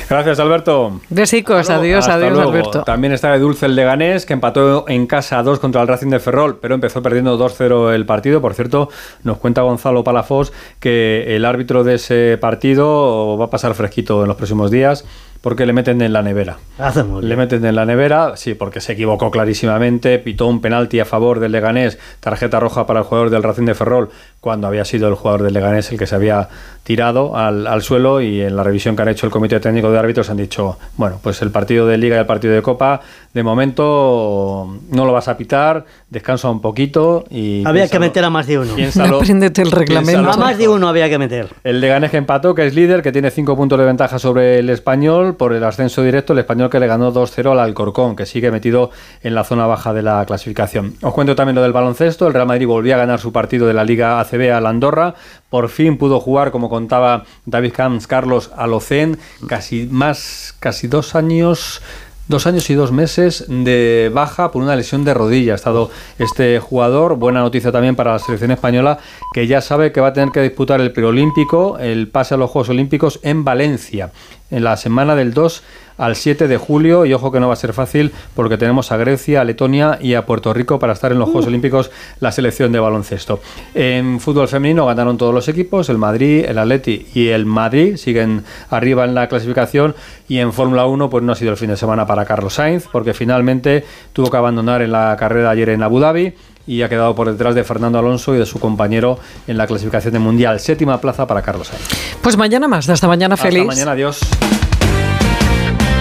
Gracias, 0.10 0.40
Alberto. 0.40 1.00
Besicos, 1.10 1.70
adiós, 1.70 2.00
Hasta 2.00 2.16
adiós, 2.16 2.34
luego. 2.34 2.50
Alberto. 2.50 2.84
También 2.84 3.14
está 3.14 3.32
de 3.32 3.40
Dulce 3.40 3.68
el 3.68 3.76
Leganés, 3.76 4.26
que 4.26 4.34
empató 4.34 4.86
en 4.88 5.06
casa 5.06 5.44
2 5.44 5.60
contra 5.60 5.84
el 5.84 5.88
Racing 5.88 6.10
de 6.10 6.20
Ferrol, 6.20 6.58
pero 6.60 6.74
empezó 6.74 7.04
perdiendo 7.04 7.38
2-0 7.38 7.94
el 7.94 8.08
partido. 8.08 8.42
Por 8.42 8.56
cierto, 8.56 8.90
nos 9.24 9.38
cuenta 9.38 9.62
Gonzalo 9.62 10.04
Palafós 10.04 10.52
que 10.80 11.36
el 11.36 11.46
árbitro 11.46 11.84
de 11.84 11.96
ese 11.96 12.38
partido 12.42 13.38
va 13.38 13.46
a 13.46 13.50
pasar 13.50 13.76
fresquito 13.76 14.24
en 14.24 14.30
los 14.30 14.38
próximos 14.38 14.72
días 14.72 15.06
porque 15.42 15.66
le 15.66 15.74
meten 15.74 16.02
en 16.02 16.12
la 16.14 16.22
nevera. 16.22 16.58
Hace 16.78 17.04
muy 17.04 17.24
Le 17.24 17.36
meten 17.38 17.64
en 17.66 17.76
la 17.76 17.86
nevera, 17.86 18.36
sí, 18.36 18.54
porque 18.56 18.82
se 18.82 18.94
equivocó 18.94 19.32
clarísimamente, 19.32 20.20
pitó 20.20 20.48
un 20.48 20.60
penalti 20.62 21.00
a 21.00 21.06
favor 21.06 21.40
del 21.40 21.52
Leganés, 21.54 21.98
tarjeta 22.20 22.60
roja 22.60 22.86
para 22.86 23.00
el 23.00 23.06
jugador 23.06 23.30
del 23.30 23.44
Racing 23.44 23.66
de 23.66 23.76
Ferrol, 23.76 24.10
cuando 24.42 24.68
había 24.68 24.84
sido 24.86 25.08
el 25.08 25.16
jugador 25.16 25.44
del 25.44 25.54
Leganés 25.54 25.92
el 25.92 25.98
que 25.98 26.08
se 26.08 26.16
había 26.16 26.50
tirado 26.84 27.38
al, 27.38 27.68
al 27.68 27.82
suelo 27.82 28.20
y 28.22 28.42
en 28.42 28.56
la 28.56 28.64
revisión 28.64 28.96
que 28.96 29.02
han 29.04 29.10
hecho 29.10 29.26
el 29.26 29.32
Comité 29.32 29.60
Técnico 29.60 29.92
de 29.92 30.00
Árbitros 30.00 30.30
han 30.30 30.38
dicho, 30.38 30.78
bueno, 30.98 31.20
pues 31.22 31.42
el 31.42 31.52
partido 31.52 31.86
de 31.88 31.98
Liga 31.98 32.16
y 32.16 32.20
el 32.20 32.26
partido 32.26 32.54
de 32.54 32.62
Copa, 32.62 33.02
de 33.34 33.44
momento 33.44 34.78
no 34.92 35.06
lo 35.06 35.14
vas 35.14 35.28
a 35.28 35.38
pitar, 35.38 35.86
descansa 36.10 36.50
un 36.50 36.62
poquito 36.62 37.26
y... 37.30 37.64
Había 37.66 37.88
que 37.88 38.00
meter 38.00 38.24
a 38.24 38.30
más 38.30 38.48
de 38.48 38.60
uno. 38.60 38.76
piénsalo- 38.76 39.18
Apréndete 39.22 39.62
el 39.62 39.72
reglamento. 39.72 40.30
A 40.30 40.38
más 40.38 40.58
de 40.58 40.68
uno 40.68 40.88
había 40.88 41.10
que 41.10 41.18
meter. 41.18 41.48
el 41.64 41.80
Leganés 41.82 42.12
que 42.12 42.18
empató, 42.18 42.56
que 42.56 42.66
es 42.66 42.74
líder, 42.76 43.02
que 43.02 43.12
tiene 43.12 43.32
5 43.32 43.56
puntos 43.56 43.78
de 43.80 43.86
ventaja 43.86 44.20
sobre 44.20 44.60
el 44.60 44.70
español 44.70 45.29
por 45.36 45.54
el 45.54 45.64
ascenso 45.64 46.04
directo. 46.04 46.34
El 46.34 46.40
español 46.40 46.70
que 46.70 46.80
le 46.80 46.88
ganó 46.88 47.14
2-0 47.14 47.52
al 47.52 47.60
Alcorcón, 47.60 48.16
que 48.16 48.26
sigue 48.26 48.52
metido 48.52 48.92
en 49.22 49.36
la 49.36 49.44
zona 49.44 49.66
baja 49.66 49.94
de 49.94 50.02
la 50.02 50.26
clasificación. 50.26 50.96
Os 51.02 51.14
cuento 51.14 51.36
también 51.36 51.56
lo 51.56 51.62
del 51.62 51.74
baloncesto. 51.74 52.28
El 52.28 52.34
Real 52.34 52.48
Madrid 52.48 52.68
volvió 52.68 52.96
a 52.96 52.98
ganar 52.98 53.20
su 53.20 53.32
partido 53.32 53.68
de 53.68 53.74
la 53.74 53.84
Liga 53.84 54.20
ACB 54.20 54.52
a 54.54 54.62
la 54.62 54.70
Andorra. 54.70 55.16
Por 55.50 55.70
fin 55.70 55.98
pudo 55.98 56.20
jugar, 56.20 56.52
como 56.52 56.70
contaba 56.70 57.24
David 57.46 57.74
Camps 57.74 58.08
Carlos, 58.08 58.52
al 58.56 58.74
Ocen. 58.74 59.18
Casi 59.48 59.88
más, 59.90 60.56
casi 60.60 60.88
dos 60.88 61.16
años 61.16 61.82
dos 62.30 62.48
años 62.48 62.70
y 62.70 62.76
dos 62.76 62.92
meses 62.92 63.44
de 63.50 64.10
baja 64.14 64.52
por 64.52 64.62
una 64.62 64.76
lesión 64.76 65.04
de 65.04 65.14
rodilla. 65.14 65.54
Ha 65.54 65.56
estado 65.56 65.90
este 66.20 66.60
jugador, 66.60 67.18
buena 67.18 67.42
noticia 67.42 67.72
también 67.72 67.96
para 67.96 68.14
la 68.14 68.20
selección 68.20 68.52
española, 68.52 69.00
que 69.34 69.48
ya 69.48 69.62
sabe 69.62 69.92
que 69.92 70.00
va 70.00 70.10
a 70.10 70.14
tener 70.14 70.30
que 70.30 70.42
disputar 70.42 70.80
el 70.80 70.94
preolímpico, 70.94 71.80
el 71.80 72.08
pase 72.08 72.36
a 72.36 72.38
los 72.38 72.52
Juegos 72.52 72.70
Olímpicos 72.70 73.20
en 73.24 73.44
Valencia, 73.44 74.12
en 74.52 74.64
la 74.64 74.78
semana 74.78 75.16
del 75.16 75.34
2 75.34 75.64
al 76.00 76.16
7 76.16 76.48
de 76.48 76.58
julio 76.58 77.06
y 77.06 77.14
ojo 77.14 77.32
que 77.32 77.40
no 77.40 77.48
va 77.48 77.54
a 77.54 77.58
ser 77.58 77.74
fácil 77.74 78.12
porque 78.34 78.58
tenemos 78.58 78.92
a 78.92 78.98
Grecia, 78.98 79.42
a 79.42 79.44
Letonia 79.44 80.00
y 80.02 80.16
a 80.16 80.26
Puerto 80.26 80.52
Rico 80.54 80.80
para 80.80 80.94
estar 80.94 81.12
en 81.12 81.20
los 81.20 81.30
Juegos 81.30 81.46
Olímpicos 81.46 81.92
la 82.20 82.32
selección 82.32 82.72
de 82.72 82.80
baloncesto. 82.80 83.40
En 83.76 84.20
fútbol 84.20 84.48
femenino 84.48 84.86
ganaron 84.88 85.18
todos 85.18 85.34
los 85.34 85.48
equipos, 85.48 85.90
el 85.90 85.98
Madrid, 86.00 86.46
el 86.48 86.58
Atleti 86.58 87.06
y 87.14 87.28
el 87.28 87.46
Madrid 87.46 87.98
siguen 87.98 88.44
arriba 88.72 89.06
en 89.06 89.14
la 89.14 89.28
clasificación 89.28 89.94
y 90.28 90.40
en 90.40 90.54
Fórmula 90.54 90.86
1 90.86 91.10
pues 91.10 91.24
no 91.24 91.34
ha 91.34 91.36
sido 91.36 91.52
el 91.52 91.58
fin 91.58 91.70
de 91.70 91.78
semana 91.78 92.08
para 92.08 92.26
Carlos 92.26 92.56
Sainz 92.56 92.88
porque 92.92 93.14
finalmente 93.14 93.84
tuvo 94.14 94.32
que 94.32 94.38
abandonar 94.38 94.82
en 94.82 94.92
la 94.92 95.16
carrera 95.20 95.50
ayer 95.52 95.70
en 95.70 95.84
Abu 95.84 96.00
Dhabi 96.00 96.34
y 96.66 96.84
ha 96.84 96.90
quedado 96.90 97.16
por 97.16 97.30
detrás 97.30 97.56
de 97.56 97.64
Fernando 97.64 97.98
Alonso 97.98 98.36
y 98.36 98.38
de 98.38 98.46
su 98.46 98.60
compañero 98.60 99.18
en 99.48 99.58
la 99.58 99.66
clasificación 99.66 100.14
de 100.14 100.20
mundial. 100.20 100.60
Séptima 100.60 101.02
plaza 101.02 101.26
para 101.26 101.42
Carlos 101.42 101.68
Sainz. 101.68 101.84
Pues 102.22 102.38
mañana 102.38 102.68
más, 102.68 102.88
hasta 102.88 103.08
mañana 103.08 103.34
Hasta 103.34 103.48
feliz. 103.48 103.66
mañana, 103.66 103.92
adiós. 103.92 104.20